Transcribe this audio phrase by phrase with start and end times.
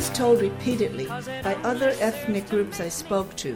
[0.00, 1.06] was told repeatedly
[1.46, 3.50] by other ethnic groups I spoke to,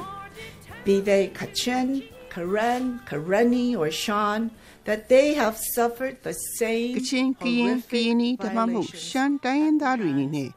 [0.85, 1.89] be they Kachin,
[2.29, 4.51] Karen, Kareni, or Shan,
[4.85, 10.51] that they have suffered the same ကချင်းကရင်ကရင်နီဓမ္မမှုရှမ်းတိုင်းရင်းသားတွေအနေနဲ့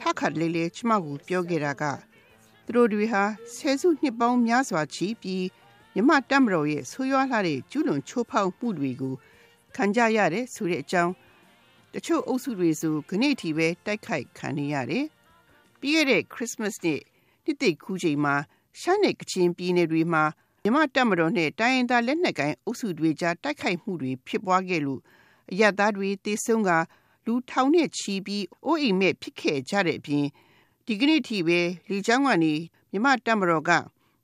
[0.00, 1.84] ထခတ်လေးလေးကျမကိုပြောခဲ့တာက
[2.64, 3.24] သူတို့တွေဟာ
[3.54, 5.46] ဆယ်စုနှစ်ပေါင်းများစွာချီပြီး
[5.94, 9.14] မြမတက်မတော်ရဲ့ဆိုးရွားလာတဲ့ကျူးလွန်ချိုးဖောက်မှုတွေကို
[9.76, 11.12] ခံကြရတယ်ဆိုတဲ့အကြောင်း
[11.94, 15.06] တချို့အုပ်စုတွေဆိုခနေ့ထီပဲတိုက်ခိုက်ခံနေရတယ်
[15.80, 17.00] ပြီးခဲ့တဲ့ခရစ်စမတ်နေ့
[17.44, 18.34] နှစ်သိကူးချိန်မှာ
[18.80, 20.24] ရှမ်းနယ်ကချင်ပြည်နယ်တွေမှာ
[20.62, 25.00] မြမတက်မတော်နဲ့တိုင်းရင်းသားလက်နက်ကိုင်အုပ်စုတွေကြားတိုက်ခိုက်မှုတွေဖြစ်ပွားခဲ့လို့
[25.50, 26.70] အရသားတွေတေဆုံးက
[27.26, 30.26] လူထောင်နဲ့ချီပြီးအိုးအိမ်မဲ့ဖြစ်ခဲ့ကြတဲ့အပြင်
[30.86, 32.54] ဒီကနေ့ထိပဲလေချောင်းကနေ
[32.92, 33.70] မြမတက်မတော်က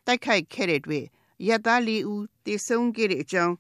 [0.06, 1.04] တိုက်ခိုက်ခဲ့တဲ့အတွက်
[1.48, 3.54] ရသားလေးဦးတေဆုံးခဲ့တဲ့အကြောင်း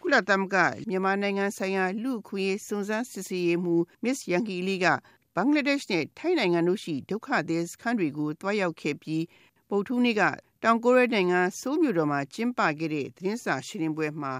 [0.00, 0.56] ကုလသမဂ္ဂ
[0.88, 4.86] မြန်မာနိုင်ငံဆိုင်ရာလူခွေစုံစမ်းစစ်ဆေးမှု Miss Yangi Lee က
[5.34, 9.24] ဘင်္ဂလားဒေ့ရှ်နဲ့ထိုင်းနိုင်ငံတို့ရှိဒုက္ခသည်စခန်းတွေကိုတွားရောက်ခဲ့ပြီး
[9.70, 10.22] ဗုဒ္ဓနေ့က
[10.62, 14.32] တောင်ကိုရီးယားနိုင်ငံဆိုးမြို့တော်မှာကျင်းပခဲ့တဲ့သတင်းစာရှင်းလင်းပွဲမှာ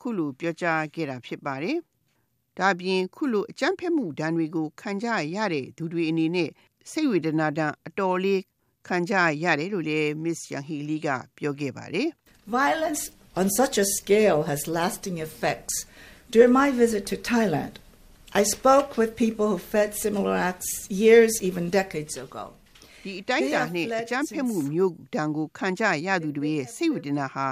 [0.00, 1.78] ခုလိုပြောကြားခဲ့တာဖြစ်ပါတယ်။
[2.58, 6.50] ဒါပြင်ခုလိုအကြမ်းဖက်မှုဒဏ်တွေကိုခံကြရတဲ့သူတွေအနေနဲ့
[6.90, 8.40] စိတ်ဝေဒနာတန်အတော်လေး
[8.88, 12.08] ခံကြရတယ်လို့လည်း Miss Yang Hee Lee ကပြောခဲ့ပါတယ်။
[12.58, 13.02] Violence
[13.40, 15.74] on such a scale has lasting effects.
[16.32, 17.74] During my visit to Thailand,
[18.32, 22.44] I spoke with people who fed similar acts years, even decades ago.
[23.04, 27.46] ဒီအတိုင်းတာနဲ့အကြမ်းဖက်မှုမျိုးတံကိုခံကြရသူတွေရဲ့စိတ်ဝေဒနာဟာ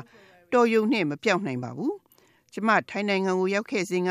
[0.52, 1.92] တော်ယုံနဲ့မပြောင်းနိုင်ပါဘူး။
[2.52, 4.10] ကျမထိုင်းနိုင်ငံကိုရောက်ခဲ့စဉ်က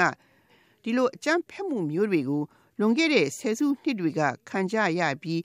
[0.84, 2.44] ဒီလိုအကြမ်းဖက်မှုမျိုးတွေကို
[2.80, 5.42] လွန်ခဲ့တဲ့ဆယ်စုနှစ်တွေကခံကြရပြီး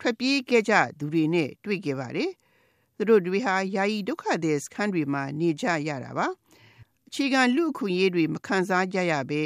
[0.00, 2.30] ထွက်ပြေးခဲ့ကြသူတွေနဲ့တွေ့ခဲ့ပါတယ်။
[2.96, 6.26] သူတို့တွေဟာယာယီဒုက္ခသည်စခန်းတွေမှာနေကြရတာပါ။
[7.08, 9.42] အခြေခံလူအခွင့်အရေးတွေမခံစားကြရဘဲ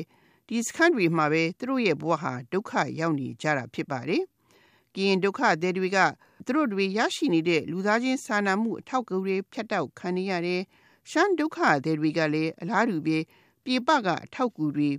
[0.49, 4.23] ဒီစခန်းတွေမှာပဲသူတို့ရဲ့ဘဝဟာဒုက္ခရောက်နေကြတာဖြစ်ပါတယ်။
[4.95, 5.99] ကရင်ဒုက္ခသည်တွေက
[6.45, 10.61] သူတို့တွေရရှိနေတဲ့လူသားချင်းစာနာမှုအထောက်အကူတွေဖြတ်တောက်ခံနေရတယ်။
[11.11, 13.19] ရှမ်းဒုက္ခသည်တွေကလည်းအလားတူပဲ
[13.65, 14.91] ပြေပကအထောက်အကူတွေ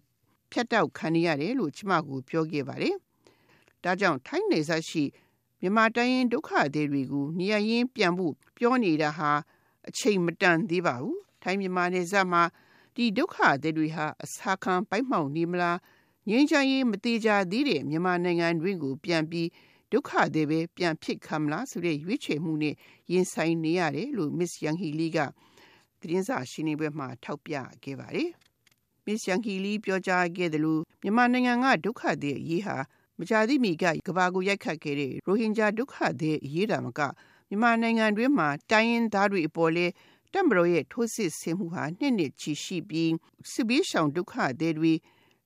[0.52, 2.96] ဖြတ်တောက်ခံနေရတယ်လို့ကျမကိုပြောခဲ့ပါတယ်။
[3.84, 5.04] ဒါကြောင့်ထိုင်းနယ်စပ်ရှိ
[5.62, 9.32] မြန်မာတိုင်းရင်ဒုက္ခသည်တွေကိုနေရာရင်းပြန်ဖို့ပြောနေတာဟာ
[9.88, 12.44] အချိန်မတန်သေးပါဘူး။ထိုင်းမြန်မာနယ်စပ်မှာ
[12.98, 15.78] ဒီဒုက္ခသည်တွေဟာအစာခံပိုက်မှောက်နေမလား
[16.30, 19.50] ငင်းချမ်းရေးမသေးကြသေးတဲ့မြန်မာနိုင်ငံတွင်းကိုပြန်ပြီး
[19.92, 22.76] ဒုက္ခသည်ပဲပြန်ဖြစ်ခံမလားဆိုတဲ့ရွေးချယ်မှုနဲ့
[23.12, 25.18] ရင်ဆိုင်နေရတယ်လို့ Miss Yang Hee Lee က
[26.00, 28.30] သတင်းစာရှင်းလင်းပွဲမှာထောက်ပြခဲ့ပါတယ်။
[29.06, 32.78] Miss Yang Hee Lee ပြောကြားခဲ့တယ်လို့မြန်မာနိုင်ငံကဒုက္ခသည်အရေးဟာ
[33.20, 37.02] မကြာသေးမီကကဘာကိုရိုက်ခတ်ခဲ့တဲ့ရိုဟင်ဂျာဒုက္ခသည်အရေးတာမက
[37.50, 39.86] မြန်မာနိုင်ငံတွင်းမှာတိုင်းရင်းသားတွေအပေါ်လဲ
[40.34, 43.12] တက်မတော်ရဲ့ထိုးစစ်ဆင်မှုဟာနှစ်နှစ်ချီရှိပြီး
[43.52, 44.94] စစ်ဘေးရှောင်ဒုက္ခသည်တွေ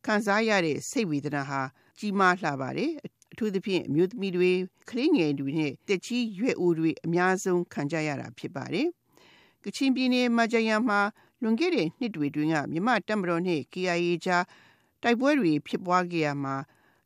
[0.06, 1.62] ခံစားရတဲ့စိတ်ဝေဒနာဟာ
[2.00, 2.92] ကြီးမားလှပါတယ်
[3.32, 4.52] အထူးသဖြင့်အမျိုးသမီးတွေ
[4.90, 8.88] ကလေးငယ်တွေနဲ့တက်ကြီးရွယ်အိုတွေအများဆုံးခံကြရတာဖြစ်ပါတယ်
[9.64, 11.00] ကချင်ပြည်နယ်မကြရမှာ
[11.42, 14.46] လွန်ခဲ့တဲ့နှစ်တွေတွင်ကမြမတက်မတော်နဲ့ KIA ကြား
[15.04, 16.56] တိုက်ပွဲတွေဖြစ်ပွားခဲ့ရမှာ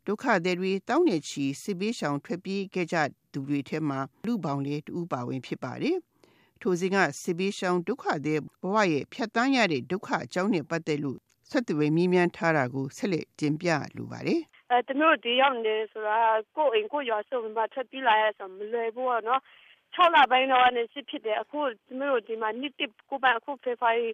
[0.06, 2.98] ဒုက္ခသည်တွေတောင်းနေချီစစ်ဘေးရှောင်ထွက်ပြေးခဲ့ကြ
[3.34, 5.98] သူတွေထဲမှာလူပေါင်းလေးတူပါဝင်ဖြစ်ပါတယ်။
[6.68, 16.20] ထိုစဉ်ကစစ်ဘေးရှောင်ဒုက္ခသည်ဘဝရဲ့ဖြတ်တန်းရတဲ့ဒုက္ခအကြောင်းနဲ့ပတ်သက်လို့ဆက်သွယ်မြင်းမြန်းထားတာကိုဆက်လက်တင်ပြလိုပါတယ်။အဲတမျိုးဒီရောက်နေဆိုတာ
[16.56, 19.42] ကိုယ်အိမ်ကိုရွာစုံမှာထွက်ပြေးလာရဆိုမလွယ်ဘူးနော်။
[19.96, 21.60] 6လပိုင်းတော့နေစစ်ဖြစ်တယ်အခု
[21.90, 24.08] တမျိုးဒီမှာနှစ်တစ်ကိုပန်အခုဖေဖော်ဝါရီ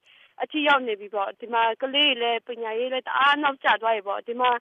[0.43, 4.51] အထိရောက်နေပြီပေါ့ဒီမှာကလေးလည်းပညာရေးလည်းတအားနောက်ကျသွားပြီပေါ့ဒီမှာ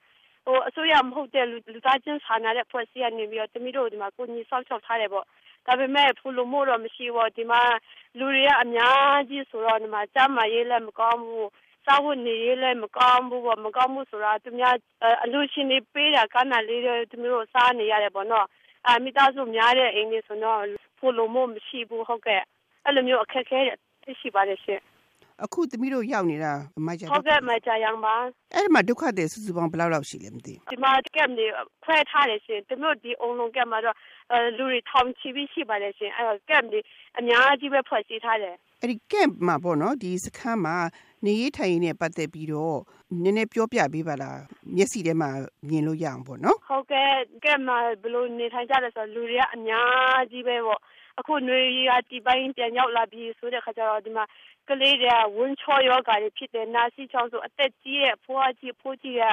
[0.46, 5.26] ဟိုအစိုးရမဟုတ်တဲ့လူသားချင်းစာနာတဲ့ဖွဲ့စည်းကနေပြီးတော့တမီးတို့ဒီမှာကိုကြီးဆောက်ချောက်ထားတယ်ပေါ့
[5.66, 7.62] ဒါပေမဲ့ဖူလိုမို့တော့မရှိဘူးဒီမှာ
[8.19, 11.48] လူတွေကအများကြီးဆိုတော့ဒီမှာကျမရေးလည်းမကောင်းဘူး
[11.87, 14.75] စာဝတ်နေရေးလည်းမကောင်းဘူးပေါ့မကောင်းဘူးဆိုတာသူများ
[15.25, 18.47] အလူရှင်တွေပေးတာကနာလေးတွေသူမျိုးတို့စားနေရတယ်ပေါ့နော်
[18.87, 20.60] အာမိသားစုများတဲ့အိမ်တွေဆိုတော့
[20.98, 22.42] ဖူလိုမို့မရှိဘူးဟုတ်ကဲ့
[22.84, 23.60] အဲ့လိုမျိုးအခက်ခဲ
[24.04, 24.81] တွေရှိပါတယ်ရှင်
[25.44, 26.53] အခုသမီးတို့ရောက်နေတာ
[26.87, 28.16] မိုက်ကြဟုတ်ကဲ့မိုက်ကြရအောင်ပါ
[28.54, 31.47] အဲ့ဒီမှာဒုက္ခတွေစုစုပေါင်းဘယ်လောက်လောက်ရှိလဲမသိဒီမှာကက်နေ
[31.84, 33.97] ခွဲထားတယ်ရှင်သမီးတို့ဒီအုံလုံးကက်မှာတော့
[34.56, 36.80] လူတွေထောင်ချီပြီးရှိပါတယ်ရှင်အဲ့တော့ကက်နေ
[37.18, 40.77] အများကြီးပဲဖွဲ့စည်းထားတယ်အဲ့ဒီကက်မှာပေါ့နော်ဒီစခန်းမှာ
[41.24, 42.78] နေရေးထိုင်ရေးနဲ့ပတ်သက်ပြီးတော့
[43.22, 44.41] နည်းနည်းပြောပြပေးပါလား
[44.77, 45.30] မျက်စိထဲမှာ
[45.68, 47.10] မြင်လို့ရအောင်ပေါ့နော်ဟုတ်ကဲ့
[47.44, 50.80] ကက်မှာဘယ်လိုနေထိုင်ကြလဲဆိုတော့လူတွေကအများကြီးပဲပေါ့
[51.18, 54.24] အခုຫນွေရာတီပိုင်းပြန်ရောက်လာပြီဆိုတဲ့ခါကျတော့ဒီမှာ
[54.68, 59.24] ကလေးတွေကဝန်းချောယောဂါတွေဖြစ်တယ်နာစီချောင်းဆိုအသက်ကြီးရဲ့ဖွားကြီးဖိုးကြီးက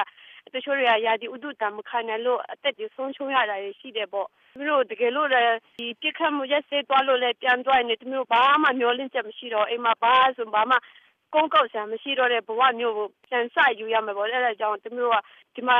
[0.54, 10.76] တချို့တွေကရာဒီဥဒုတမခံနိုင်လို့အသက်ကြီးဆုံးရှုံးရတာရှိတယ်ပေါ့သူတို့တကယ်လို့လည်းဒီပြစ်ခတ်မှုရက်စဲသွားလို့လည်းပြန်သွားနေသူမျိုးဘာမှမျောလင့်ချက်မရှိတော့အိမ်မှာဘာဆိုဘာမှ
[11.34, 15.16] ကုန်းကောက်ဆံမရှိတော့တဲ့ဘဝမျိုးကိုပြန်ဆယူရမယ်ပေါ့အဲ့ဒါကြောင့်သူမျိုးက
[15.54, 15.76] ဒီမှာ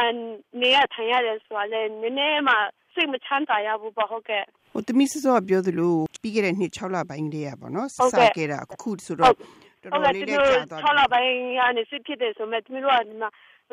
[0.60, 2.58] နေရထိုင်ရတယ်ဆိုတာလည်းနည်းနည်းမှစ
[2.94, 7.98] စိတ်မချမ်းသာရဘူးပေါ့ဟုတ်ကဲ့ဟိုတမီစောစောပြောသလိုပြီးခဲ့တဲ့နှစ်6လပိုင်းတည်းရပါနော်စ
[8.36, 13.28] ခဲ့တာအခုဆိုတော့တော်တော်လေးလည်းကြာသွား6လပိုင်းကနေစစ်ဖြစ်တယ်ဆိုမဲ့တမီတို့ကဒီမှာ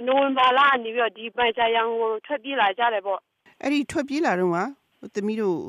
[0.07, 3.19] နိုဝင်ဘာလကနေပြီးတော့ဒီပိုင်ချာရန်ကိုထွက်ပြေးလာကြတယ်ပေါ့
[3.61, 4.57] အဲ့ဒီထွက်ပြေးလာတော့က
[5.15, 5.59] တမီတို့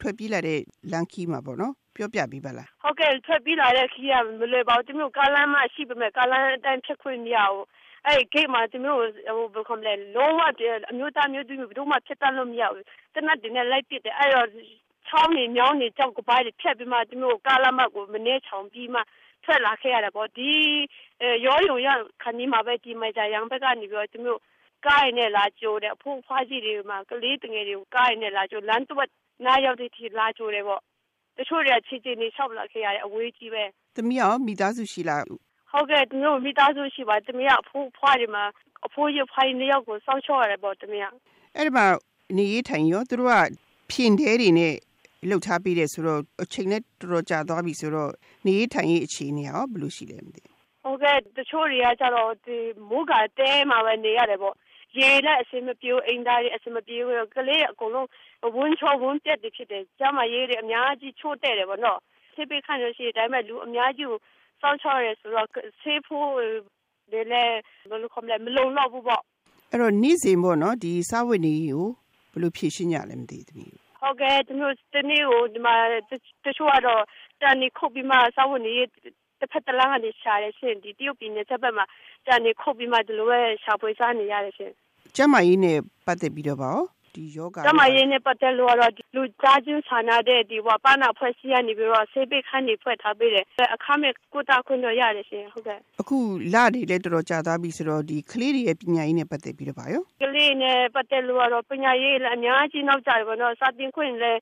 [0.00, 0.58] ထွက်ပြေးလာတဲ့
[0.92, 7.66] လန်ခီမှာပေါ့နော်ပြောပြပေးပါလားဟုတ်ကဲ့ထွက်ပြေးလာတဲ့ခီးကမလွယ်ပါဘူးတမီတို့ကားလမ်းမရှိပေမဲ့ကားလမ်းအတိုင်းဖြတ်ခွင့်မရဘူး
[8.06, 9.08] အဲ့ဂိတ်မှာတမျိုးဟို
[9.54, 10.40] ဘယ်ကောင်လဲလုံးဝ
[10.90, 12.84] အမျိုးသားမျိုးသူမျိုးဘယ်တော့မှဖြစ်တတ်လို့မရဘူး
[13.14, 14.48] တနတ်တင်နဲ့လိုက်ပစ်တယ်အဲ့တော့
[15.08, 19.00] ချောင်းနေမြောင်းနေကြောက်ကပိုင်းဖြတ်ပြီးမှတမျိုးကားလမ်းမကိုမနေချောင်ပြီးမှ
[19.44, 20.50] ထွက်လာခဲ့ရတယ်ပေါ့ဒီ
[21.46, 21.88] ရောရုံရ
[22.22, 24.40] ခဏီမှာပဲဒီမိုင်ဂျာရန်ဘက်ကနေပြီးတော့တမျိုး
[24.86, 29.08] ကားရနဲ့လာကြိုးတယ်အဖိုးဖွားကြီးတွေမှာကလေးတငယ်တွေကိုကားရနဲ့လာကြိုးလမ်းတော့
[29.46, 30.80] နားရောက်တဲ့ထိလာကြိုးတယ်ပေါ့
[31.36, 33.64] တချို့တွေကခြေခြေနေလျှောက်လာခဲ့ရတယ်အဝေးကြီးပဲ
[33.96, 35.24] သမီးရောမိသားစုရှိလား
[35.70, 38.44] ဟုတ်ကဲ့သူတို့မိသားစုရှိပါတမီးကအဖိုးဖွားတွေမှာ
[38.86, 41.06] အဖိုးရဖိုင်နှစ်ယောက်ကိုစောင့်ရှောက်ရတယ်ပေါ့တမီးက
[41.56, 41.86] အဲ့ဒီမှာ
[42.36, 43.46] နေရထိုင်ရောသူတို့က
[43.90, 44.74] ဖြင်သေးတွေနဲ့
[45.28, 48.10] လှုပ်ထားပြီးတယ်ဆိုတော့အချိန်နဲ့တော်တော်ကြာသွားပြီဆိုတော့
[48.46, 50.42] နေရထိုင်ရေးအခြေအနေရောဘယ်လိုရှိလဲမသိ
[50.84, 52.56] ဟုတ်ကဲ့တချို့တွေကကြတော့ဒီ
[52.90, 54.54] မိုးကတဲမှာပဲနေရတယ်ပေါ့
[54.98, 56.96] ရေနဲ့အစင်မပြေအိမ်သားတွေအစင်မပြေ
[57.34, 58.08] ကလေးအကုန်လုံး
[58.56, 61.98] ဝန်းချောဝန်းပြက်တွေဖြစ်တယ်ကျမရေးတွေအများကြီးချိုးတဲ့တယ်ပေါ့နော်
[62.34, 64.18] ဆေးပေးခံရရှိတဲ့အတိုင်းပဲလူအများကြီးကို
[64.60, 65.48] စောင့်ချရဲဆိုတော့
[65.80, 66.28] ဆေးဖို့
[67.10, 67.58] လည်းလည်း
[67.90, 69.22] ဘယ်လိုခေါ်မလဲမလုံလောက်ဘူးပေါ့
[69.70, 71.86] အဲ့တော့နေ့စဉ်ပေါ့နော်ဒီစားဝတ်နေကို
[72.32, 75.74] ဘယ်လိုဖြည့်ရှင်းကြလဲမသိဘူး ဟုတ်ကဲ့ဒီလိုတနေ့ကိုဒီမှာ
[76.44, 77.02] တချို့ကတော့
[77.40, 78.74] တန်နေခုတ်ပြီးမှစားဝတ်နေ
[79.40, 81.84] တစ်ဖက်တစ်လမ်းကနေရှာရရှင်ဒီတရုတ်ပြည်နယ်ချက်ဘက်မှာ
[82.26, 84.72] တန်နေခုတ်ပြီးမှဒီလိုပဲရှာဖွေစားနေရတယ်ရှင်
[85.16, 86.72] ကျမကြီးနဲ့ပတ်သက်ပြီးတော့ပါ
[87.14, 96.16] ဒီယောဂကျမရေးနဲ့ပတ်သက်လို့တော့လူကြားချင်းဆာနာတဲ့ဒီဝပါနာဖွဲ့စည်းရနေပြီးတော့ဆေးပိတ်ခန်းနေဖွဲ့ထားပေးတယ်အခမဲ့ကိုတာခွင့်တော့ရတယ်ရှင်ဟုတ်ကဲ့အခု
[96.54, 104.40] လတွေလည်းတော်တော်ကြာသွားပြီဆိုတော့ဒီကလေးတွေရဲ့ပညာရေးနဲ့ပတ်သက်ပြီးတော့ပါရောကလေးနဲ့ပတ်သက်လို့တော့ပညာရေးလည်းအများကြီးနောက်ကြတယ်ပေါ့နော်စာသင်ခွင့်လည်း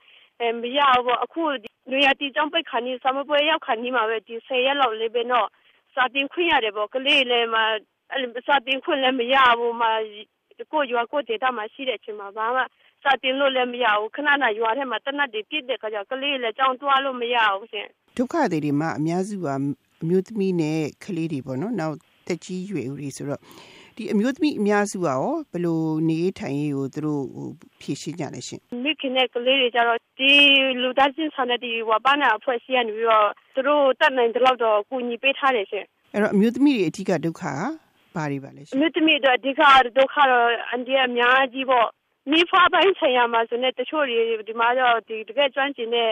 [0.62, 1.42] မရဘူးအခု
[1.90, 5.48] လူရတီကျောင်းပိတ်ခါနေစမပွဲရောက်ခါနေမှာပဲဒီ10ရက်လောက်လေးပဲတော့
[5.94, 7.56] စာသင်ခွင့်ရတယ်ပေါ့ကလေးလည်းမ
[8.46, 9.84] စာသင်ခွင့်လည်းမရဘူးမ
[10.72, 12.62] ကိုရွာကိုဒေတာမှာရှိတဲ့အချိန်မှာဘာမှ
[13.02, 19.46] စာတင်လို့လည်းမရဘူးခဏခဏရွာထဲမှာတနတ်တွေပြစ်တဲ့ခါကျကလေးလည်းကြောင်တွားလို့မရဘူးရှင်ဒုက္ခတွေတွေမှာအများစုက
[20.02, 21.96] အမျိုးသမီးနဲ့ကလေးတွေပေါ့နော်နောက်
[22.26, 23.40] တက်ကြီးရွယ်ဦးတွေဆိုတော့
[23.96, 27.48] ဒီအမျိုးသမီးအများစုကရောဘယ်လိုနေထိုင်ရေးကိုသူတို့ဟို
[27.80, 30.32] ဖြည့်ရှင်းကြလဲရှင်မိခင်နဲ့ကလေးတွေကြတော့ဒီ
[30.82, 35.84] လူသားချင်းဆောင်တဲ့ဒီဝါပနာအဖွဲ့အစည်းကနေပြီးတော့သူတို့တတ်နိုင်တဲ့လောက်တော့ကူညီပေးထားတယ်ရှင်
[36.14, 37.42] အဲ့တော့အမျိုးသမီးတွေအထူးကဒုက္ခ
[38.18, 39.62] ဘာတွေပါလဲရှင်အမျိုးသမီးတို့အဓိက
[39.96, 41.88] ဒုက္ခတော့အန်ဒီအများကြီးပေါ့
[42.30, 46.10] မိဖွားပိုင်းဆိုင်ရာမှာဆိုနေတချို့တွေဒီမှာတော့ဒီတကယ်ကျွမ်းကျင်တဲ့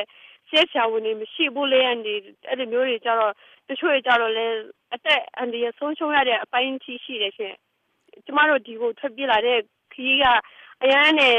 [0.48, 2.14] ဆေးဆရာဝန်တွေမရှိဘူးလေအနေ
[2.48, 3.32] အဲ့လိုမျိုးတွေကြတော့
[3.68, 4.46] တချို့တွေကြတော့လေ
[4.94, 7.54] အသက်အန္တရာယ်ဆုံးရှုံးရတဲ့အပိုင်းရှိရှိတယ်ရှင်
[8.26, 9.58] ကျမတို့ဒီကိုထွက်ပြေးလာတဲ့
[9.92, 10.24] ခရီးက
[10.82, 11.36] အရန်နဲ့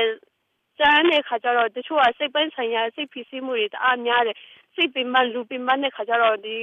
[0.77, 4.37] စမ်းတဲ့ခါကျတော့တချို့ကစိတ်ပိုင်းဆိုင်ရာစိတ်ဖိစီးမှုတွေတအားများတယ်
[4.77, 6.57] စိတ်ပင်ပန်းလူပင်ပန်းတဲ့ခါကျတော့ဒီ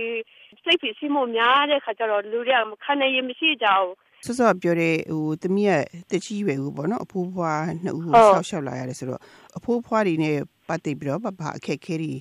[0.64, 3.94] စိတ်ဖိစီးမှုများတဲ့ခါကျတော့လူတွေကခံနေရမရှိကြဘူး
[4.26, 9.20] စောစောပြောတဲ့ဟိုတမီးရဲ့တချီရွယ်ဦးပေါ့နော်အဖိုးဖွားနှစ်ဦးကိုဆောက်ရှောက်လာရတယ်ဆိုတော့
[9.58, 10.36] အဖိုးဖွားတွေနဲ့
[10.68, 12.12] ပတ်သက်ပြီးတော့ဘာအခက်ခဲတွေ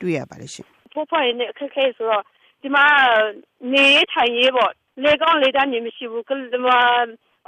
[0.00, 2.22] တွေ့ရပါလဲရှင်အဖိုးဖွားတွေနဲ့အခက်ခဲဆိုတော့
[2.62, 2.86] ဒီမှာ
[3.72, 4.72] နေထိုင်ရေးပေါ့
[5.04, 6.78] လေကောင်းလေတန်းနေမရှိဘူးဒီမှာ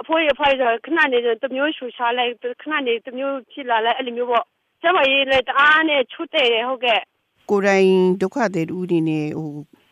[0.00, 4.44] အဖိုးရဖိုးရခဏနေတမျိုးရှူရှာလိုက်ခဏနေတမျိုးဖြစ်လာလိုက်အဲ့လိုမျိုးပေါ့
[4.82, 7.00] ကျမရေးလေတအားနဲ့ချွတ်တယ်ဟုတ်ကဲ့
[7.50, 7.88] ကိုယ်တိုင်
[8.20, 9.50] ဒုက္ခတွေဦးနေနေဟို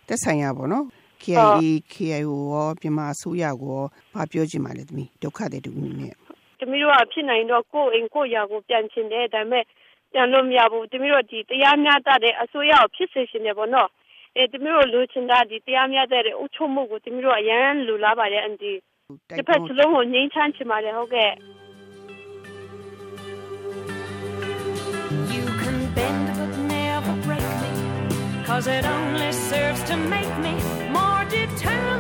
[0.08, 0.84] တက်ဆိုင်ရပါတော့
[1.22, 3.78] KIA KIO ရောမြန်မာအစိုးရကို
[4.14, 6.14] ဘာပြောချင်ပါလဲသမီးဒုက္ခတွေတူနေနဲ့
[6.60, 9.64] သမီးတို့ကဖြစ်နိုင်တော့ကိုယ်အိမ်ကိုယ်ရာကိုပြန်ချင်တယ်ဒါပေမဲ့
[10.12, 13.88] ပြန်လို့မရဘူးသမီးတို့ဒီတရားမျှတတဲ့အစိုးရကိုဖြစ်စေချင်တယ်ပေါ့နော်
[14.36, 18.72] အဲသမီးတို့လိုချင်တာဒီတရားမျှတတဲ့အုပ်ချုပ်မှုကိုသမီးတို့အရန်လူလားပါတယ်အန်ဒီ
[19.38, 21.32] တစ်ဖက်စလုံးကိုငြိမ်းချမ်းချင်ပါတယ်ဟုတ်ကဲ့
[25.34, 26.83] You can bend but never
[27.22, 30.54] break me cause it only serves to make me
[30.90, 31.93] more determined